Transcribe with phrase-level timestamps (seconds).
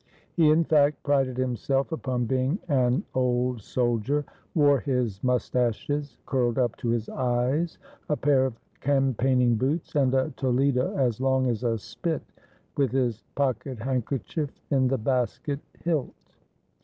[0.33, 6.75] He in fact prided himself upon being an old soldier, wore his mustaches curled up
[6.77, 7.77] to his eyes,
[8.09, 12.23] a pair of campaign ing boots, and a toledo as long as a spit,
[12.75, 16.09] with his pocket handkerchief in the basket hilt.